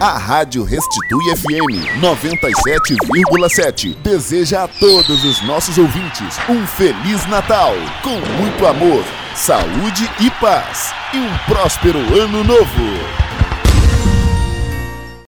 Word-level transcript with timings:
A 0.00 0.16
Rádio 0.16 0.64
Restitui 0.64 1.36
FM 1.36 2.00
97,7 2.00 3.94
deseja 3.96 4.64
a 4.64 4.68
todos 4.68 5.24
os 5.26 5.42
nossos 5.42 5.76
ouvintes 5.76 6.38
um 6.48 6.66
Feliz 6.66 7.26
Natal, 7.26 7.74
com 8.02 8.18
muito 8.40 8.66
amor, 8.66 9.04
saúde 9.34 10.10
e 10.18 10.30
paz, 10.40 10.94
e 11.12 11.18
um 11.18 11.38
próspero 11.46 11.98
ano 12.18 12.42
novo. 12.42 13.19